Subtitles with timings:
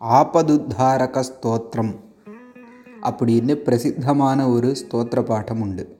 [0.00, 2.00] ஆபதுத்தாரக ஸ்தோத்திரம்
[3.02, 5.98] அப்படின்னு பிரசித்தமான ஒரு ஸ்தோத்திர பாட்டம் உண்டு.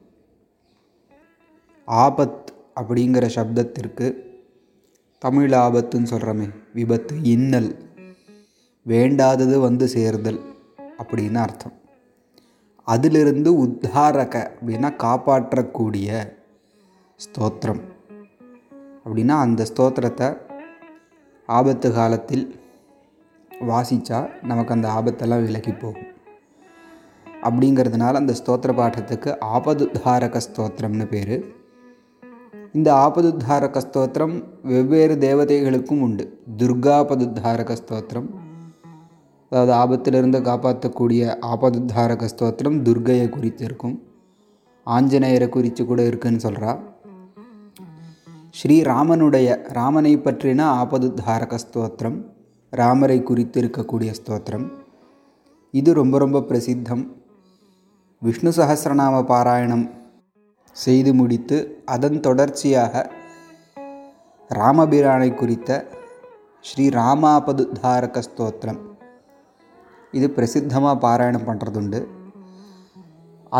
[1.87, 2.45] ஆபத்
[2.81, 4.15] அப்படிங்கிற சப்தத்திற்கு
[5.19, 7.79] தமிழ் ஆபத்துன்னு சொல்கிறோமே விபத்து இன்னல்
[8.87, 10.41] வேண்டாதது வந்து சேர்தல்
[10.99, 11.73] அப்படின்னு அர்த்தம்.
[12.85, 16.33] அதிலிருந்து உத்தாரக அப்படின்னா காப்பாற்றக்கூடிய
[17.17, 17.81] ஸ்தோத்திரம்.
[19.05, 20.39] அப்படின்னா அந்த ஸ்தோத்திரத்தை
[21.47, 22.63] ஆபத்து காலத்தில்
[23.61, 26.07] வாசித்தா நமக்கு அந்த ஆபத்தெல்லாம் விலகி போகும்.
[27.45, 31.45] அப்படிங்கிறதுனால அந்த ஸ்தோத்திர பாட்டத்துக்கு ஆபதுத்தாரக ஸ்தோத்திரம்னு பேர்.
[32.73, 36.39] இந்த ஆபதுத்தாரக ஸ்தோத்திரம் வெவ்வேறு தேவதைகளுக்கும் உண்டு.
[36.57, 38.43] துர்காபதுத்தாரக ஸ்தோத்திரம்
[39.53, 44.03] அதாவது ஆபத்திலிருந்து காப்பாற்றக்கூடிய ஆபதுத்தாரக ஸ்தோத்திரம் துர்கையை குறித்து இருக்கும்
[44.89, 46.79] ஆஞ்சநேயரை குறித்து கூட இருக்குன்னு சொல்கிறா
[48.63, 52.34] ஸ்ரீராமனுடைய ராமனை பற்றின ஆபதுத்தாரக ஸ்தோத்திரம்
[52.81, 54.67] ராமரை குறித்து இருக்கக்கூடிய ஸ்தோத்திரம்.
[55.75, 57.05] இது ரொம்ப ரொம்ப பிரசித்தம்.
[58.23, 59.85] விஷ்ணு சகசிரநாம பாராயணம்
[60.77, 61.57] செய்து முடித்து
[61.95, 63.05] அதன் தொடர்ச்சியாக
[64.51, 65.71] ராமபிரானை குறித்த
[66.69, 68.81] ஸ்ரீ ராமாபதுதாரக ஸ்தோத்திரம்.
[70.19, 72.01] இது பிரசித்தமாக பாராயணம் பண்ணுறதுண்டு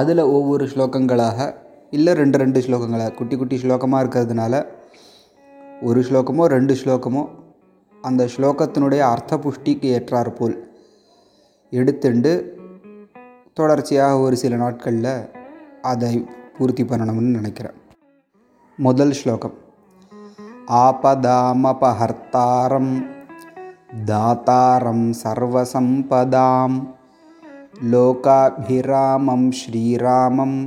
[0.01, 1.39] அதில் ஒவ்வொரு ஸ்லோகங்களாக
[1.97, 4.55] இல்லை ரெண்டு ரெண்டு ஸ்லோகங்களாக குட்டி குட்டி ஸ்லோகமாக இருக்கிறதுனால
[5.89, 7.23] ஒரு ஸ்லோகமோ ரெண்டு ஸ்லோகமோ
[8.09, 10.57] அந்த ஸ்லோகத்தினுடைய அர்த்த புஷ்டிக்கு ஏற்றாற்போல்
[11.73, 12.45] எடுத்துண்டு
[13.53, 15.31] தொடர்ச்சியாக ஒரு சில நாட்களில்
[15.83, 17.75] அதை பூர்த்தி பண்ணணும்னு நினைக்கிறேன்.
[18.77, 19.55] முதல் ஸ்லோகம்.
[20.67, 23.07] ஆபதாமபஹர்த்தாரம்
[24.05, 26.93] தாத்தாரம் சர்வசம்பதாம்
[27.93, 30.59] லோகாபிராமம் ஸ்ரீராமம்.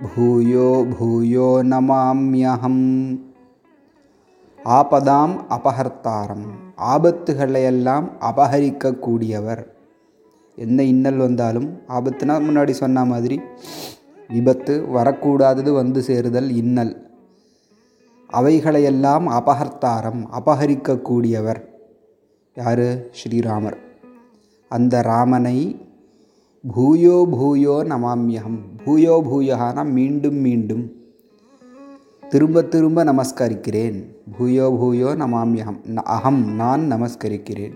[0.00, 2.84] பூயோ பூயோ நமாமியகம்
[4.74, 6.46] ஆபதாம் அபகர்த்தாரம்
[6.94, 9.62] ஆபத்துகளையெல்லாம் அபகரிக்கக்கூடியவர்.
[10.56, 13.40] எந்த இன்னல் வந்தாலும் ஆபத்துனா முன்னாடி சொன்ன மாதிரி
[14.28, 16.92] விபத்து வரக்கூடாதது வந்து சேருதல் இன்னல்.
[18.30, 21.60] அவைகளையெல்லாம் அபகர்த்தாரம் அபகரிக்கக்கூடியவர்.
[22.54, 22.86] யார்?
[23.18, 23.78] ஸ்ரீராமர்.
[24.68, 25.58] அந்த ராமனை
[26.64, 30.84] பூயோ பூயோ நமாமியகம் பூயோ பூயகானா மீண்டும் மீண்டும்.
[32.28, 33.98] திரும்ப திரும்ப நமஸ்கரிக்கிறேன்.
[34.38, 37.74] பூயோ பூயோ நமாமியகம் அகம் நான் நமஸ்கரிக்கிறேன்.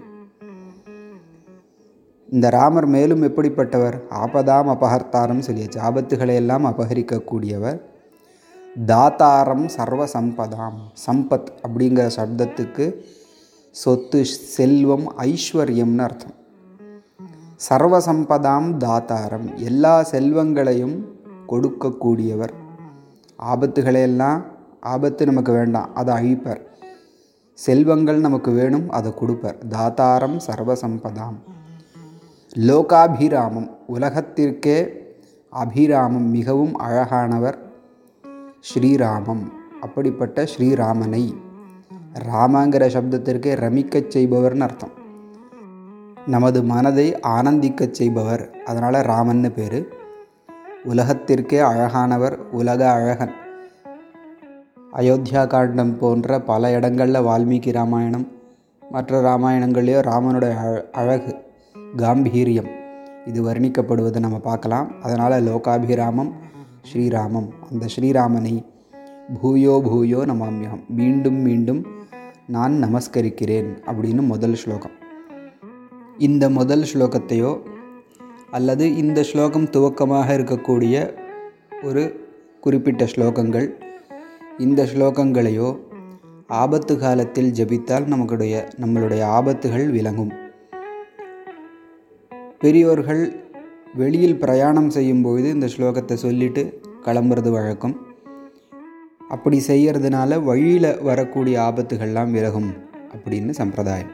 [2.31, 3.97] இந்த ராமர் மேலும் எப்படிப்பட்டவர்?
[4.11, 7.81] ஆபதாம் அபகர்த்தாரம் சொல்லியாச்சு ஆபத்துகளை எல்லாம் அபகரிக்கக்கூடியவர்.
[8.87, 12.95] தாத்தாரம் சர்வ சம்பதாம் சம்பத் அப்படிங்கிற சப்தத்துக்கு
[13.71, 16.35] சொத்து செல்வம் ஐஸ்வர்யம்னு அர்த்தம்.
[17.69, 19.57] சர்வசம்பதாம் தாத்தாரம்.
[19.57, 20.97] எல்லா செல்வங்களையும்
[21.49, 22.60] கொடுக்கக்கூடியவர்.
[23.43, 24.43] ஆபத்துகளையெல்லாம்
[24.81, 26.61] ஆபத்து நமக்கு வேண்டாம் அதை அழிப்பார்.
[27.55, 29.59] செல்வங்கள் நமக்கு வேணும் அதை கொடுப்பார்.
[29.69, 31.39] தாத்தாரம் சர்வசம்பதாம்.
[32.55, 34.89] லோகாபிராமம் உலகத்திற்கே
[35.51, 37.59] அபிராமம் மிகவும் அழகானவர்
[38.61, 39.43] ஸ்ரீராமம்.
[39.81, 41.35] அப்படிப்பட்ட ஸ்ரீராமனை
[42.33, 44.91] ராமங்கிற சப்தத்திற்கே ரமிக்கச் செய்பவர்னு அர்த்தம்.
[46.27, 49.99] நமது மனதை ஆனந்திக்கச் செய்பவர் அதனால் ராமன்னு பேர்.
[50.89, 53.33] உலகத்திற்கே அழகானவர் உலக அழகன்.
[54.93, 58.27] அயோத்தியா காண்டம் போன்ற பல இடங்களில் வால்மீகி ராமாயணம்
[58.83, 60.55] மற்ற ராமாயணங்கள்லேயோ ராமனுடைய
[60.93, 61.33] அழகு
[61.97, 62.71] காம்பீரியம்
[63.27, 65.01] இது வர்ணிக்கப்படுவதை நம்ம பார்க்கலாம்.
[65.03, 66.33] அதனால் லோகாபிராமம்
[66.93, 67.49] ஸ்ரீராமம்.
[67.71, 68.65] அந்த ஸ்ரீராமனை
[69.43, 71.87] பூயோ பூயோ நமாமியகம் மீண்டும் மீண்டும்
[72.47, 74.97] நான் நமஸ்கரிக்கிறேன் அப்படின்னு முதல் ஸ்லோகம்.
[76.19, 77.70] இந்த முதல் ஸ்லோகத்தையோ
[78.51, 80.95] அல்லது இந்த ஸ்லோகம் துவக்கமாக இருக்கக்கூடிய
[81.83, 82.03] ஒரு
[82.61, 83.69] குறிப்பிட்ட ஸ்லோகங்கள்
[84.59, 85.69] இந்த ஸ்லோகங்களையோ
[86.47, 90.33] ஆபத்து காலத்தில் ஜபித்தால் நமக்குடைய நம்மளுடைய ஆபத்துகள் விளங்கும்.
[92.59, 93.23] பெரியோர்கள்
[93.95, 97.97] வெளியில் பிரயாணம் செய்யும்பொழுது இந்த ஸ்லோகத்தை சொல்லிட்டு கிளம்புறது வழக்கம்.
[99.29, 102.71] அப்படி செய்கிறதுனால வழியில் வரக்கூடிய ஆபத்துகள்லாம் விலகும்
[103.15, 104.13] அப்படின்னு சம்பிரதாயம்.